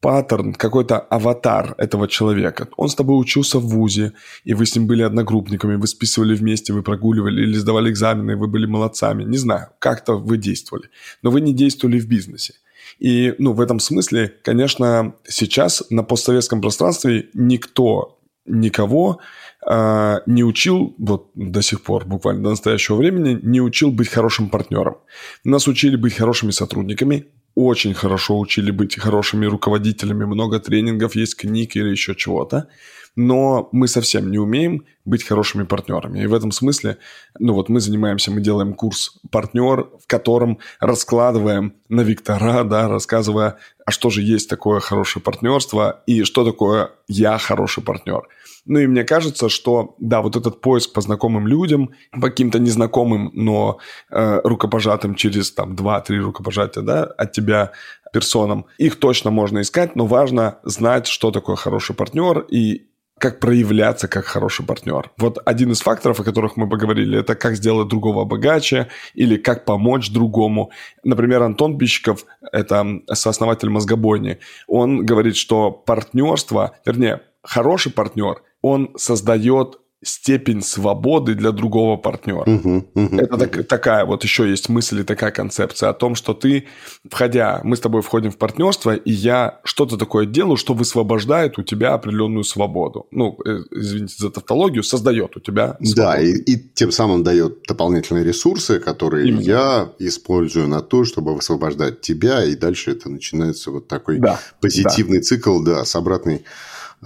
паттерн, 0.00 0.54
какой-то 0.54 1.00
аватар 1.00 1.74
этого 1.78 2.06
человека. 2.06 2.68
Он 2.76 2.88
с 2.88 2.94
тобой 2.94 3.20
учился 3.20 3.58
в 3.58 3.66
ВУЗе, 3.66 4.12
и 4.44 4.54
вы 4.54 4.66
с 4.66 4.76
ним 4.76 4.86
были 4.86 5.02
одногруппниками, 5.02 5.74
вы 5.74 5.88
списывали 5.88 6.36
вместе, 6.36 6.72
вы 6.72 6.84
прогуливали 6.84 7.42
или 7.42 7.54
сдавали 7.54 7.90
экзамены, 7.90 8.36
вы 8.36 8.46
были 8.46 8.66
молодцами. 8.66 9.24
Не 9.24 9.38
знаю, 9.38 9.70
как-то 9.80 10.16
вы 10.16 10.36
действовали. 10.36 10.90
Но 11.22 11.30
вы 11.30 11.40
не 11.40 11.52
действовали 11.52 11.98
в 11.98 12.06
бизнесе. 12.06 12.54
И, 12.98 13.34
ну, 13.38 13.52
в 13.52 13.60
этом 13.60 13.78
смысле, 13.78 14.34
конечно, 14.42 15.14
сейчас 15.28 15.84
на 15.90 16.02
постсоветском 16.02 16.60
пространстве 16.60 17.28
никто 17.34 18.18
никого 18.46 19.20
э, 19.68 20.18
не 20.26 20.44
учил, 20.44 20.94
вот 20.98 21.30
до 21.34 21.62
сих 21.62 21.82
пор, 21.82 22.06
буквально 22.06 22.44
до 22.44 22.50
настоящего 22.50 22.96
времени, 22.96 23.38
не 23.42 23.60
учил 23.60 23.90
быть 23.90 24.08
хорошим 24.08 24.48
партнером. 24.48 24.98
Нас 25.44 25.68
учили 25.68 25.96
быть 25.96 26.14
хорошими 26.14 26.52
сотрудниками, 26.52 27.26
очень 27.54 27.94
хорошо 27.94 28.38
учили 28.38 28.70
быть 28.70 28.98
хорошими 28.98 29.46
руководителями, 29.46 30.24
много 30.24 30.60
тренингов, 30.60 31.16
есть 31.16 31.36
книг 31.36 31.76
или 31.76 31.90
еще 31.90 32.14
чего-то 32.14 32.68
но 33.16 33.70
мы 33.72 33.88
совсем 33.88 34.30
не 34.30 34.38
умеем 34.38 34.84
быть 35.06 35.24
хорошими 35.24 35.64
партнерами. 35.64 36.20
И 36.20 36.26
в 36.26 36.34
этом 36.34 36.52
смысле, 36.52 36.98
ну 37.38 37.54
вот 37.54 37.68
мы 37.68 37.80
занимаемся, 37.80 38.30
мы 38.30 38.40
делаем 38.40 38.74
курс 38.74 39.18
«Партнер», 39.30 39.88
в 40.02 40.06
котором 40.06 40.58
раскладываем 40.78 41.74
на 41.88 42.02
Виктора, 42.02 42.62
да, 42.64 42.88
рассказывая, 42.88 43.56
а 43.86 43.90
что 43.90 44.10
же 44.10 44.22
есть 44.22 44.50
такое 44.50 44.80
хорошее 44.80 45.22
партнерство 45.22 46.02
и 46.06 46.24
что 46.24 46.44
такое 46.44 46.90
«я 47.08 47.38
хороший 47.38 47.82
партнер». 47.82 48.28
Ну 48.66 48.80
и 48.80 48.86
мне 48.88 49.04
кажется, 49.04 49.48
что, 49.48 49.94
да, 49.98 50.20
вот 50.20 50.34
этот 50.34 50.60
поиск 50.60 50.92
по 50.92 51.00
знакомым 51.00 51.46
людям, 51.46 51.92
по 52.10 52.28
каким-то 52.28 52.58
незнакомым, 52.58 53.30
но 53.32 53.78
э, 54.10 54.40
рукопожатым 54.42 55.14
через 55.14 55.52
там 55.52 55.74
2-3 55.74 56.16
рукопожатия, 56.18 56.82
да, 56.82 57.04
от 57.04 57.30
тебя 57.30 57.70
персонам, 58.12 58.66
их 58.78 58.96
точно 58.96 59.30
можно 59.30 59.60
искать, 59.60 59.94
но 59.94 60.04
важно 60.04 60.58
знать, 60.64 61.06
что 61.06 61.30
такое 61.30 61.54
хороший 61.54 61.94
партнер 61.94 62.40
и 62.40 62.88
как 63.18 63.40
проявляться 63.40 64.08
как 64.08 64.26
хороший 64.26 64.66
партнер. 64.66 65.10
Вот 65.16 65.38
один 65.44 65.72
из 65.72 65.80
факторов, 65.80 66.20
о 66.20 66.24
которых 66.24 66.56
мы 66.56 66.68
поговорили, 66.68 67.18
это 67.18 67.34
как 67.34 67.56
сделать 67.56 67.88
другого 67.88 68.24
богаче 68.24 68.88
или 69.14 69.36
как 69.36 69.64
помочь 69.64 70.10
другому. 70.10 70.70
Например, 71.02 71.42
Антон 71.42 71.78
Пищиков, 71.78 72.26
это 72.52 73.00
сооснователь 73.12 73.70
мозгобойни, 73.70 74.38
он 74.66 75.06
говорит, 75.06 75.36
что 75.36 75.70
партнерство, 75.70 76.76
вернее, 76.84 77.22
хороший 77.42 77.92
партнер, 77.92 78.42
он 78.60 78.90
создает 78.96 79.78
степень 80.04 80.62
свободы 80.62 81.34
для 81.34 81.52
другого 81.52 81.96
партнера. 81.96 82.42
Угу, 82.42 82.86
угу, 82.94 83.16
Это 83.16 83.38
так, 83.38 83.66
такая 83.66 84.04
вот 84.04 84.24
еще 84.24 84.48
есть 84.48 84.68
мысль 84.68 85.00
и 85.00 85.04
такая 85.04 85.30
концепция 85.30 85.88
о 85.88 85.94
том, 85.94 86.14
что 86.14 86.34
ты, 86.34 86.66
входя, 87.10 87.60
мы 87.64 87.76
с 87.76 87.80
тобой 87.80 88.02
входим 88.02 88.30
в 88.30 88.36
партнерство, 88.36 88.94
и 88.94 89.10
я 89.10 89.60
что-то 89.64 89.96
такое 89.96 90.26
делаю, 90.26 90.58
что 90.58 90.74
высвобождает 90.74 91.58
у 91.58 91.62
тебя 91.62 91.94
определенную 91.94 92.44
свободу. 92.44 93.06
Ну, 93.10 93.38
э, 93.46 93.60
извините 93.70 94.16
за 94.18 94.30
тавтологию, 94.30 94.82
создает 94.82 95.36
у 95.36 95.40
тебя 95.40 95.76
свободу. 95.82 95.96
Да, 95.96 96.20
и, 96.20 96.32
и 96.32 96.56
тем 96.56 96.92
самым 96.92 97.22
дает 97.24 97.62
дополнительные 97.66 98.24
ресурсы, 98.24 98.80
которые 98.80 99.28
Именно. 99.28 99.40
я 99.40 99.92
использую 99.98 100.68
на 100.68 100.82
то, 100.82 101.04
чтобы 101.04 101.34
высвобождать 101.34 102.02
тебя, 102.02 102.44
и 102.44 102.54
дальше 102.54 102.92
это 102.92 103.08
начинается 103.08 103.70
вот 103.70 103.88
такой 103.88 104.18
да, 104.18 104.38
позитивный 104.60 105.18
да. 105.18 105.24
цикл, 105.24 105.62
да, 105.62 105.84
с 105.86 105.96
обратной 105.96 106.44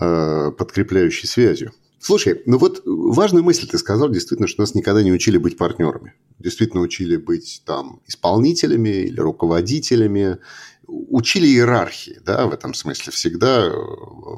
э, 0.01 0.51
подкрепляющей 0.59 1.29
связью. 1.29 1.73
Слушай, 2.01 2.43
ну 2.47 2.57
вот 2.57 2.83
важную 2.87 3.45
мысль 3.45 3.69
ты 3.69 3.77
сказал, 3.77 4.09
действительно, 4.09 4.49
что 4.49 4.63
нас 4.63 4.75
никогда 4.75 5.03
не 5.03 5.13
учили 5.13 5.37
быть 5.37 5.59
партнерами. 5.59 6.15
Действительно 6.39 6.83
учили 6.83 7.17
быть 7.17 7.63
там 7.67 8.01
исполнителями 8.07 9.05
или 9.05 9.21
руководителями, 9.21 10.39
учили 10.87 11.47
иерархии, 11.47 12.19
да, 12.25 12.47
в 12.47 12.53
этом 12.53 12.75
смысле 12.75 13.13
всегда 13.13 13.67
э, 13.67 13.73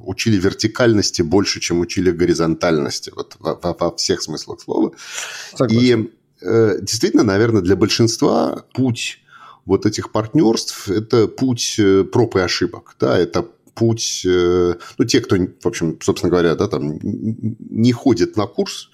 учили 0.05 0.37
вертикальности 0.37 1.23
больше, 1.23 1.61
чем 1.61 1.81
учили 1.81 2.11
горизонтальности, 2.11 3.13
вот 3.15 3.37
во, 3.39 3.55
во, 3.55 3.75
во 3.79 3.97
всех 3.97 4.23
смыслах 4.23 4.61
слова. 4.61 4.93
Согласен. 5.55 6.03
И 6.03 6.11
э, 6.45 6.79
действительно, 6.81 7.23
наверное, 7.23 7.63
для 7.63 7.77
большинства 7.77 8.65
путь 8.75 9.21
вот 9.65 9.87
этих 9.87 10.11
партнерств– 10.11 10.89
это 10.91 11.29
путь 11.29 11.77
э, 11.79 12.05
проб 12.05 12.37
и 12.37 12.41
ошибок, 12.41 12.97
да, 12.99 13.17
это 13.17 13.49
путь, 13.75 14.23
э, 14.25 14.75
ну, 14.99 15.05
те, 15.05 15.21
кто, 15.21 15.37
в 15.37 15.67
общем, 15.67 15.99
собственно 16.01 16.31
говоря, 16.31 16.55
да, 16.55 16.69
там 16.69 16.99
не 17.03 17.93
ходит 17.93 18.37
на 18.37 18.47
курс 18.47 18.91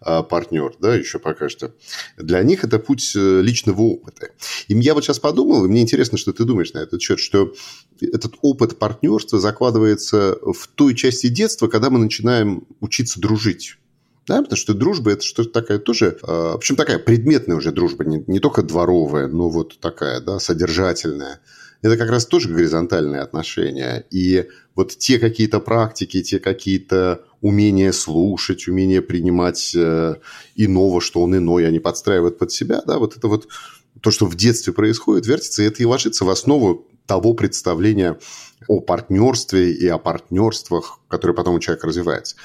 а, 0.00 0.22
партнер, 0.22 0.74
да, 0.80 0.94
еще 0.94 1.18
пока 1.18 1.48
что, 1.48 1.74
для 2.16 2.42
них 2.42 2.64
это 2.64 2.78
путь 2.78 3.12
э, 3.16 3.40
личного 3.40 3.82
опыта. 3.82 4.30
И 4.68 4.78
я 4.78 4.94
вот 4.94 5.04
сейчас 5.04 5.18
подумал, 5.18 5.64
и 5.64 5.68
мне 5.68 5.82
интересно, 5.82 6.18
что 6.18 6.32
ты 6.32 6.44
думаешь 6.44 6.72
на 6.72 6.78
этот 6.78 7.02
счет, 7.02 7.18
что 7.18 7.52
этот 8.00 8.34
опыт 8.42 8.78
партнерства 8.78 9.38
закладывается 9.38 10.38
в 10.42 10.68
той 10.74 10.94
части 10.94 11.28
детства, 11.28 11.68
когда 11.68 11.90
мы 11.90 11.98
начинаем 11.98 12.64
учиться 12.80 13.20
дружить. 13.20 13.76
Да, 14.26 14.42
потому 14.42 14.56
что 14.56 14.74
дружба 14.74 15.12
это 15.12 15.24
что-то 15.24 15.50
такая 15.50 15.78
тоже, 15.78 16.18
э, 16.22 16.26
в 16.26 16.54
общем, 16.54 16.76
такая 16.76 16.98
предметная 16.98 17.56
уже 17.56 17.72
дружба, 17.72 18.04
не, 18.04 18.22
не 18.26 18.38
только 18.38 18.62
дворовая, 18.62 19.26
но 19.26 19.48
вот 19.48 19.80
такая, 19.80 20.20
да, 20.20 20.38
содержательная 20.38 21.40
это 21.82 21.96
как 21.96 22.10
раз 22.10 22.26
тоже 22.26 22.48
горизонтальные 22.48 23.22
отношения. 23.22 24.04
И 24.10 24.46
вот 24.74 24.96
те 24.96 25.18
какие-то 25.18 25.60
практики, 25.60 26.22
те 26.22 26.38
какие-то 26.38 27.24
умения 27.40 27.92
слушать, 27.92 28.68
умения 28.68 29.00
принимать 29.00 29.72
э, 29.74 30.16
иного, 30.56 31.00
что 31.00 31.22
он 31.22 31.36
иной, 31.36 31.66
они 31.66 31.78
подстраивают 31.78 32.38
под 32.38 32.52
себя, 32.52 32.82
да, 32.86 32.98
вот 32.98 33.16
это 33.16 33.28
вот 33.28 33.48
то, 34.00 34.10
что 34.10 34.26
в 34.26 34.34
детстве 34.36 34.72
происходит, 34.72 35.26
вертится, 35.26 35.62
и 35.62 35.66
это 35.66 35.82
и 35.82 35.86
ложится 35.86 36.24
в 36.24 36.30
основу 36.30 36.86
того 37.06 37.34
представления 37.34 38.18
о 38.68 38.80
партнерстве 38.80 39.72
и 39.72 39.86
о 39.88 39.98
партнерствах, 39.98 41.00
которые 41.08 41.34
потом 41.34 41.56
у 41.56 41.60
человека 41.60 41.86
развивается. 41.86 42.36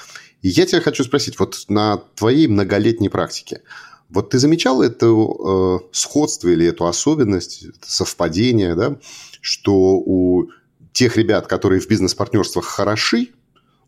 И 0.41 0.49
я 0.49 0.65
тебя 0.65 0.81
хочу 0.81 1.03
спросить, 1.03 1.39
вот 1.39 1.65
на 1.69 1.97
твоей 2.15 2.47
многолетней 2.47 3.09
практике, 3.09 3.61
вот 4.09 4.29
ты 4.29 4.39
замечал 4.39 4.81
это 4.81 5.07
э, 5.07 5.79
сходство 5.91 6.49
или 6.49 6.65
эту 6.65 6.85
особенность, 6.85 7.63
это 7.63 7.91
совпадение, 7.91 8.75
да, 8.75 8.97
что 9.41 9.73
у 9.95 10.49
тех 10.93 11.17
ребят, 11.17 11.47
которые 11.47 11.81
в 11.81 11.87
бизнес-партнерствах 11.87 12.65
хороши, 12.65 13.29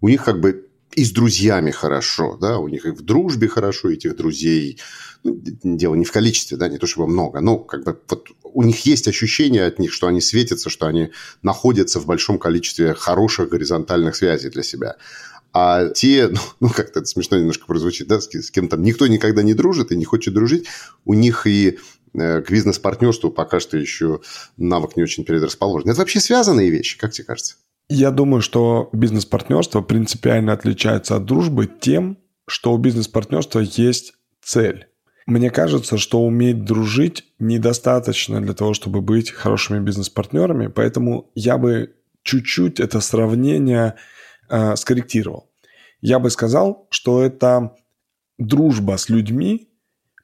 у 0.02 0.10
них 0.10 0.24
как 0.24 0.40
бы 0.40 0.68
и 0.94 1.04
с 1.04 1.12
друзьями 1.12 1.72
хорошо, 1.72 2.38
да, 2.42 2.58
у 2.58 2.68
них 2.68 2.86
и 2.86 2.92
в 2.92 3.02
дружбе 3.02 3.48
хорошо, 3.48 3.92
этих 3.92 4.16
друзей. 4.16 4.80
Ну, 5.24 5.40
дело 5.64 5.96
не 5.96 6.06
в 6.06 6.12
количестве, 6.12 6.58
да, 6.58 6.70
не 6.70 6.78
то 6.78 6.88
чтобы 6.88 7.08
много, 7.08 7.40
но 7.40 7.60
как 7.60 7.84
бы 7.84 8.00
вот 8.10 8.30
у 8.44 8.64
них 8.64 8.86
есть 8.86 9.08
ощущение 9.08 9.66
от 9.66 9.80
них, 9.80 9.94
что 9.94 10.08
они 10.08 10.22
светятся, 10.22 10.70
что 10.70 10.88
они 10.88 11.12
находятся 11.44 12.00
в 12.00 12.06
большом 12.06 12.40
количестве 12.40 12.94
хороших 12.94 13.50
горизонтальных 13.50 14.16
связей 14.16 14.50
для 14.50 14.64
себя. 14.64 14.96
А 15.54 15.90
те, 15.90 16.28
ну, 16.32 16.40
ну 16.60 16.70
как-то 16.70 17.00
это 17.00 17.08
смешно 17.08 17.38
немножко 17.38 17.66
прозвучит, 17.66 18.08
да, 18.08 18.20
с, 18.20 18.30
с 18.30 18.52
кем 18.52 18.68
там 18.68 18.82
никто 18.84 19.08
никогда 19.08 19.44
не 19.44 19.54
дружит 19.54 19.92
и 19.92 19.98
не 19.98 20.06
хочет 20.06 20.34
дружить, 20.34 20.68
у 21.06 21.14
них 21.14 21.48
и 21.48 21.80
э, 22.14 22.42
к 22.42 22.52
бизнес-партнерству 22.52 23.32
пока 23.32 23.60
что 23.60 23.78
еще 23.78 24.22
навык 24.58 24.96
не 24.96 25.04
очень 25.04 25.26
предрасположен. 25.26 25.90
Это 25.90 26.00
вообще 26.00 26.20
связанные 26.20 26.70
вещи, 26.70 26.98
как 26.98 27.12
тебе 27.12 27.26
кажется? 27.26 27.56
Я 27.90 28.12
думаю, 28.12 28.42
что 28.42 28.90
бизнес-партнерство 28.92 29.82
принципиально 29.82 30.52
отличается 30.52 31.16
от 31.16 31.26
дружбы 31.26 31.68
тем, 31.68 32.18
что 32.48 32.74
у 32.74 32.78
бизнес-партнерства 32.78 33.60
есть 33.60 34.14
цель. 34.44 34.88
Мне 35.26 35.50
кажется, 35.50 35.98
что 35.98 36.22
уметь 36.22 36.64
дружить 36.64 37.26
недостаточно 37.38 38.42
для 38.42 38.54
того, 38.54 38.74
чтобы 38.74 39.02
быть 39.02 39.32
хорошими 39.32 39.80
бизнес-партнерами, 39.80 40.68
поэтому 40.68 41.32
я 41.36 41.58
бы 41.58 41.94
чуть-чуть 42.24 42.80
это 42.80 43.02
сравнение 43.02 43.96
э, 44.50 44.76
скорректировал. 44.76 45.50
Я 46.02 46.20
бы 46.20 46.30
сказал, 46.30 46.88
что 46.92 47.24
это 47.24 47.76
дружба 48.38 48.98
с 48.98 49.10
людьми, 49.10 49.70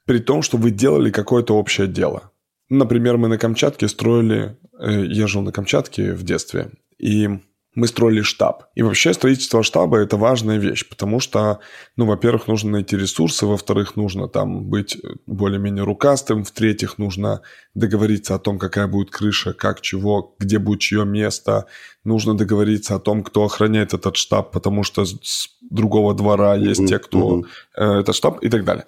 при 0.04 0.18
том, 0.18 0.42
что 0.42 0.56
вы 0.56 0.70
делали 0.70 1.10
какое-то 1.10 1.56
общее 1.56 1.86
дело. 1.86 2.30
Например, 2.68 3.16
мы 3.16 3.28
на 3.28 3.38
Камчатке 3.38 3.88
строили, 3.88 4.56
э, 4.78 5.04
я 5.06 5.26
жил 5.26 5.42
на 5.42 5.52
Камчатке 5.52 6.12
в 6.12 6.22
детстве, 6.22 6.70
и 6.98 7.40
мы 7.74 7.86
строили 7.86 8.22
штаб. 8.22 8.64
И 8.74 8.82
вообще 8.82 9.12
строительство 9.12 9.62
штаба– 9.62 9.98
это 10.00 10.16
важная 10.16 10.58
вещь, 10.58 10.88
потому 10.88 11.20
что, 11.20 11.60
ну, 11.96 12.06
во-первых, 12.06 12.46
нужно 12.48 12.72
найти 12.72 12.96
ресурсы, 12.96 13.46
во-вторых, 13.46 13.96
нужно 13.96 14.28
там 14.28 14.64
быть 14.64 14.96
более-менее 15.26 15.84
рукастым, 15.84 16.44
в-третьих, 16.44 16.98
нужно 16.98 17.40
договориться 17.74 18.34
о 18.34 18.38
том, 18.38 18.58
какая 18.58 18.86
будет 18.86 19.10
крыша, 19.10 19.52
как, 19.52 19.80
чего, 19.80 20.34
где 20.38 20.58
будет 20.58 20.80
чье 20.80 21.04
место, 21.04 21.66
нужно 22.04 22.36
договориться 22.36 22.94
о 22.94 23.00
том, 23.00 23.22
кто 23.22 23.44
охраняет 23.44 23.94
этот 23.94 24.16
штаб, 24.16 24.52
потому 24.52 24.84
что 24.84 25.04
с 25.04 25.48
другого 25.70 26.14
двора 26.14 26.54
есть 26.54 26.82
mm-hmm. 26.82 26.86
те, 26.86 26.98
кто 26.98 27.42
э, 27.76 28.00
этот 28.00 28.14
штаб 28.14 28.42
и 28.42 28.48
так 28.48 28.64
далее. 28.64 28.86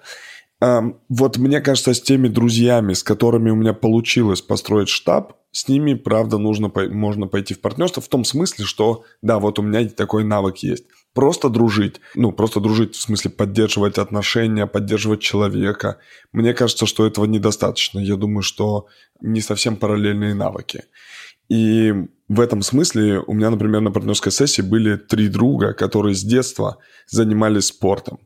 Вот 0.59 1.37
мне 1.37 1.61
кажется, 1.61 1.93
с 1.93 2.01
теми 2.01 2.27
друзьями, 2.27 2.93
с 2.93 3.03
которыми 3.03 3.51
у 3.51 3.55
меня 3.55 3.73
получилось 3.73 4.41
построить 4.41 4.89
штаб, 4.89 5.33
с 5.51 5.67
ними, 5.67 5.93
правда, 5.93 6.37
нужно, 6.37 6.71
можно 6.89 7.27
пойти 7.27 7.53
в 7.53 7.61
партнерство 7.61 8.01
в 8.01 8.07
том 8.07 8.23
смысле, 8.25 8.65
что, 8.65 9.03
да, 9.21 9.39
вот 9.39 9.59
у 9.59 9.61
меня 9.61 9.87
такой 9.89 10.23
навык 10.23 10.57
есть. 10.57 10.85
Просто 11.13 11.49
дружить, 11.49 11.99
ну, 12.13 12.31
просто 12.31 12.59
дружить 12.59 12.95
в 12.95 13.01
смысле 13.01 13.31
поддерживать 13.31 13.97
отношения, 13.97 14.67
поддерживать 14.67 15.21
человека. 15.21 15.97
Мне 16.31 16.53
кажется, 16.53 16.85
что 16.85 17.07
этого 17.07 17.25
недостаточно. 17.25 17.97
Я 17.97 18.17
думаю, 18.17 18.43
что 18.43 18.85
не 19.19 19.41
совсем 19.41 19.77
параллельные 19.77 20.35
навыки. 20.35 20.83
И 21.49 21.91
в 22.27 22.39
этом 22.39 22.61
смысле 22.61 23.23
у 23.25 23.33
меня, 23.33 23.49
например, 23.49 23.81
на 23.81 23.91
партнерской 23.91 24.31
сессии 24.31 24.61
были 24.61 24.95
три 24.97 25.27
друга, 25.27 25.73
которые 25.73 26.13
с 26.13 26.23
детства 26.23 26.77
занимались 27.07 27.67
спортом. 27.67 28.19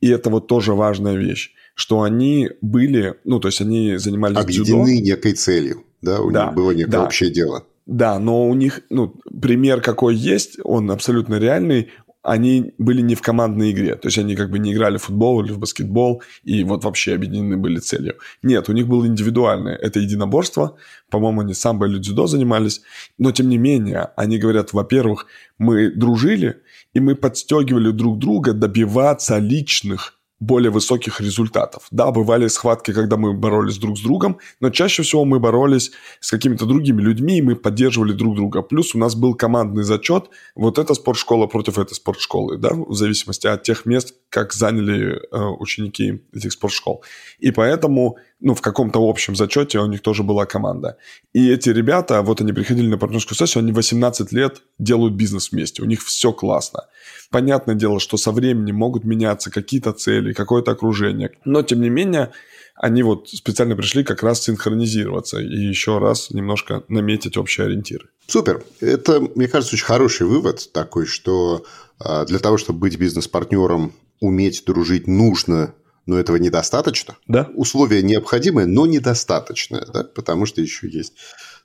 И 0.00 0.08
это 0.08 0.30
вот 0.30 0.46
тоже 0.46 0.72
важная 0.72 1.16
вещь 1.16 1.52
что 1.78 2.02
они 2.02 2.50
были, 2.60 3.14
ну, 3.22 3.38
то 3.38 3.46
есть 3.46 3.60
они 3.60 3.98
занимались 3.98 4.36
Объединены 4.36 4.96
дзюдо. 4.96 5.06
некой 5.06 5.32
целью, 5.34 5.84
да, 6.02 6.20
у 6.20 6.32
да, 6.32 6.46
них 6.46 6.54
было 6.54 6.72
некое 6.72 6.90
да. 6.90 7.04
общее 7.04 7.30
дело. 7.30 7.66
Да, 7.86 8.18
но 8.18 8.48
у 8.48 8.54
них, 8.54 8.80
ну, 8.90 9.14
пример 9.40 9.80
какой 9.80 10.16
есть, 10.16 10.58
он 10.64 10.90
абсолютно 10.90 11.36
реальный, 11.36 11.90
они 12.24 12.74
были 12.78 13.00
не 13.00 13.14
в 13.14 13.22
командной 13.22 13.70
игре. 13.70 13.94
То 13.94 14.08
есть 14.08 14.18
они 14.18 14.34
как 14.34 14.50
бы 14.50 14.58
не 14.58 14.72
играли 14.72 14.98
в 14.98 15.04
футбол 15.04 15.40
или 15.40 15.52
в 15.52 15.60
баскетбол 15.60 16.20
и 16.42 16.64
вот 16.64 16.82
вообще 16.82 17.14
объединены 17.14 17.56
были 17.56 17.78
целью. 17.78 18.16
Нет, 18.42 18.68
у 18.68 18.72
них 18.72 18.88
было 18.88 19.06
индивидуальное. 19.06 19.76
Это 19.76 20.00
единоборство. 20.00 20.76
По-моему, 21.10 21.42
они 21.42 21.54
самбо 21.54 21.86
или 21.86 21.98
дзюдо 21.98 22.26
занимались. 22.26 22.82
Но 23.18 23.30
тем 23.30 23.48
не 23.48 23.56
менее, 23.56 24.10
они 24.16 24.38
говорят, 24.38 24.72
во-первых, 24.72 25.26
мы 25.58 25.92
дружили, 25.92 26.56
и 26.92 26.98
мы 26.98 27.14
подстегивали 27.14 27.92
друг 27.92 28.18
друга 28.18 28.52
добиваться 28.52 29.38
личных 29.38 30.17
более 30.40 30.70
высоких 30.70 31.20
результатов. 31.20 31.86
Да, 31.90 32.10
бывали 32.10 32.46
схватки, 32.48 32.92
когда 32.92 33.16
мы 33.16 33.32
боролись 33.32 33.78
друг 33.78 33.98
с 33.98 34.00
другом, 34.00 34.38
но 34.60 34.70
чаще 34.70 35.02
всего 35.02 35.24
мы 35.24 35.40
боролись 35.40 35.90
с 36.20 36.30
какими-то 36.30 36.64
другими 36.64 37.00
людьми, 37.02 37.38
и 37.38 37.42
мы 37.42 37.56
поддерживали 37.56 38.12
друг 38.12 38.36
друга. 38.36 38.62
Плюс 38.62 38.94
у 38.94 38.98
нас 38.98 39.14
был 39.14 39.34
командный 39.34 39.82
зачет, 39.82 40.30
вот 40.54 40.78
эта 40.78 40.94
спортшкола 40.94 41.46
против 41.46 41.78
этой 41.78 41.94
спортшколы, 41.94 42.56
да, 42.56 42.70
в 42.72 42.94
зависимости 42.94 43.46
от 43.46 43.62
тех 43.62 43.84
мест, 43.84 44.14
как 44.30 44.52
заняли 44.52 45.20
э, 45.30 45.38
ученики 45.58 46.22
этих 46.34 46.52
спортшкол. 46.52 47.02
И 47.38 47.50
поэтому, 47.50 48.18
ну, 48.40 48.54
в 48.54 48.60
каком-то 48.60 49.00
общем 49.08 49.34
зачете 49.34 49.78
у 49.78 49.86
них 49.86 50.02
тоже 50.02 50.22
была 50.22 50.44
команда. 50.46 50.98
И 51.32 51.50
эти 51.50 51.70
ребята, 51.70 52.22
вот 52.22 52.40
они 52.40 52.52
приходили 52.52 52.88
на 52.88 52.98
партнерскую 52.98 53.36
сессию, 53.36 53.62
они 53.62 53.72
18 53.72 54.32
лет 54.32 54.62
делают 54.78 55.14
бизнес 55.14 55.50
вместе, 55.50 55.82
у 55.82 55.86
них 55.86 56.02
все 56.04 56.32
классно. 56.32 56.86
Понятное 57.30 57.74
дело, 57.74 58.00
что 58.00 58.16
со 58.16 58.32
временем 58.32 58.76
могут 58.76 59.04
меняться 59.04 59.50
какие-то 59.50 59.92
цели, 59.92 60.32
какое-то 60.32 60.72
окружение. 60.72 61.30
Но, 61.44 61.62
тем 61.62 61.80
не 61.80 61.88
менее, 61.88 62.30
они 62.74 63.02
вот 63.02 63.28
специально 63.28 63.74
пришли 63.74 64.04
как 64.04 64.22
раз 64.22 64.42
синхронизироваться 64.42 65.40
и 65.40 65.56
еще 65.56 65.98
раз 65.98 66.30
немножко 66.30 66.84
наметить 66.88 67.36
общие 67.36 67.66
ориентиры. 67.66 68.08
Супер. 68.26 68.62
Это, 68.80 69.20
мне 69.20 69.48
кажется, 69.48 69.74
очень 69.74 69.86
хороший 69.86 70.26
вывод 70.26 70.70
такой, 70.72 71.06
что 71.06 71.64
а, 71.98 72.24
для 72.24 72.38
того, 72.38 72.56
чтобы 72.56 72.78
быть 72.78 72.96
бизнес-партнером, 72.96 73.92
уметь 74.20 74.64
дружить 74.66 75.06
нужно, 75.06 75.74
но 76.06 76.18
этого 76.18 76.36
недостаточно. 76.36 77.16
Да. 77.26 77.50
Условия 77.54 78.02
необходимые, 78.02 78.66
но 78.66 78.86
недостаточные, 78.86 79.84
да? 79.92 80.04
потому 80.04 80.46
что 80.46 80.60
еще 80.60 80.88
есть 80.88 81.14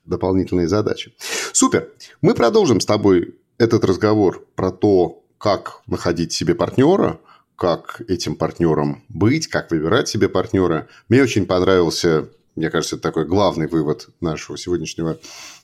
дополнительные 0.04 0.68
задачи. 0.68 1.14
Супер. 1.52 1.88
Мы 2.20 2.34
продолжим 2.34 2.80
с 2.80 2.86
тобой 2.86 3.36
этот 3.58 3.84
разговор 3.84 4.46
про 4.54 4.70
то, 4.70 5.24
как 5.38 5.80
находить 5.86 6.32
себе 6.32 6.54
партнера, 6.54 7.20
как 7.56 8.02
этим 8.08 8.34
партнером 8.36 9.04
быть, 9.08 9.46
как 9.46 9.70
выбирать 9.70 10.08
себе 10.08 10.28
партнера. 10.28 10.88
Мне 11.08 11.22
очень 11.22 11.46
понравился, 11.46 12.28
мне 12.56 12.70
кажется, 12.70 12.96
это 12.96 13.02
такой 13.02 13.26
главный 13.26 13.66
вывод 13.66 14.08
нашего 14.20 14.56
сегодняшнего 14.56 15.18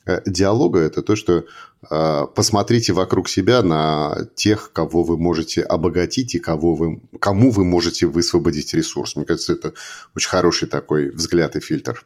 э, 0.06 0.20
диалога, 0.26 0.80
это 0.80 1.02
то, 1.02 1.14
что 1.14 1.44
э, 1.90 2.26
посмотрите 2.34 2.92
вокруг 2.92 3.28
себя 3.28 3.62
на 3.62 4.28
тех, 4.34 4.72
кого 4.72 5.02
вы 5.02 5.16
можете 5.16 5.62
обогатить 5.62 6.34
и 6.34 6.38
кого 6.38 6.74
вы, 6.74 7.00
кому 7.20 7.50
вы 7.50 7.64
можете 7.64 8.06
высвободить 8.06 8.74
ресурс. 8.74 9.16
Мне 9.16 9.24
кажется, 9.24 9.52
это 9.52 9.74
очень 10.16 10.28
хороший 10.28 10.68
такой 10.68 11.10
взгляд 11.10 11.56
и 11.56 11.60
фильтр. 11.60 12.04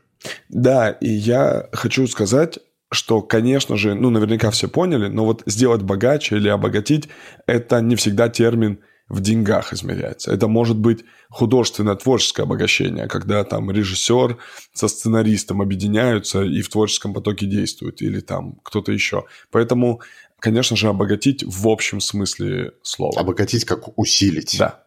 Да, 0.49 0.91
и 0.91 1.09
я 1.09 1.69
хочу 1.73 2.07
сказать, 2.07 2.59
что, 2.91 3.23
конечно 3.23 3.76
же, 3.76 3.95
ну, 3.95 4.11
наверняка 4.11 4.50
все 4.50 4.69
поняли, 4.69 5.09
но 5.09 5.25
вот 5.25 5.43
сделать 5.47 5.83
богаче 5.83 6.37
или 6.37 6.49
обогатить– 6.49 7.09
это 7.47 7.81
не 7.81 7.97
всегда 7.97 8.29
термин– 8.29 8.81
в 9.09 9.21
деньгах 9.21 9.73
измеряется. 9.73 10.33
Это 10.33 10.49
может 10.49 10.77
быть 10.77 11.05
художественно-творческое 11.31 12.45
обогащение, 12.45 13.07
когда 13.07 13.45
там 13.45 13.71
режиссер 13.71 14.39
со 14.73 14.89
сценаристом 14.89 15.61
объединяются 15.61 16.43
и 16.43 16.63
в 16.63 16.69
творческом 16.69 17.13
потоке 17.13 17.47
действуют, 17.47 18.01
или 18.03 18.21
там 18.21 18.59
кто-то 18.63 18.93
еще. 18.93 19.25
Поэтому, 19.51 20.01
конечно 20.39 20.77
же, 20.77 20.89
обогатить 20.89 21.45
в 21.45 21.69
общем 21.69 22.01
смысле 22.01 22.73
слова. 22.83 23.21
Обогатить 23.21 23.65
как 23.65 23.99
усилить. 23.99 24.57
Да. 24.59 24.84